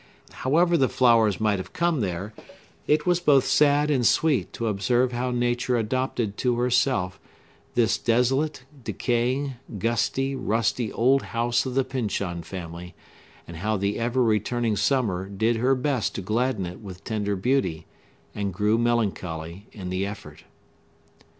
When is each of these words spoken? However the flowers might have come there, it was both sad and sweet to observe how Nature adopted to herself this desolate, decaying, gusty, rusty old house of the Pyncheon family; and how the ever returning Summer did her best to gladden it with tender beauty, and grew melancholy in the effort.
However 0.31 0.77
the 0.77 0.89
flowers 0.89 1.39
might 1.39 1.59
have 1.59 1.73
come 1.73 1.99
there, 2.01 2.33
it 2.87 3.05
was 3.05 3.19
both 3.19 3.45
sad 3.45 3.91
and 3.91 4.03
sweet 4.03 4.51
to 4.53 4.65
observe 4.65 5.11
how 5.11 5.29
Nature 5.29 5.77
adopted 5.77 6.37
to 6.37 6.55
herself 6.57 7.19
this 7.75 7.99
desolate, 7.99 8.63
decaying, 8.83 9.57
gusty, 9.77 10.35
rusty 10.35 10.91
old 10.91 11.21
house 11.21 11.67
of 11.67 11.75
the 11.75 11.83
Pyncheon 11.83 12.41
family; 12.41 12.95
and 13.47 13.57
how 13.57 13.77
the 13.77 13.99
ever 13.99 14.23
returning 14.23 14.75
Summer 14.75 15.29
did 15.29 15.57
her 15.57 15.75
best 15.75 16.15
to 16.15 16.23
gladden 16.23 16.65
it 16.65 16.79
with 16.79 17.03
tender 17.03 17.35
beauty, 17.35 17.85
and 18.33 18.55
grew 18.55 18.79
melancholy 18.79 19.67
in 19.71 19.91
the 19.91 20.03
effort. 20.07 20.45